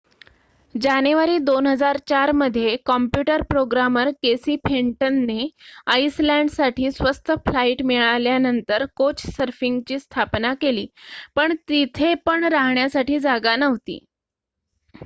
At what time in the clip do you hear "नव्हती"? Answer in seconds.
13.57-13.99